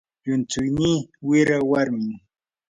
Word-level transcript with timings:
llumtsuynii 0.23 0.97
wira 1.27 1.57
warmim. 1.69 2.07